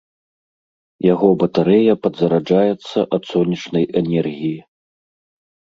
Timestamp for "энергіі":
4.05-4.59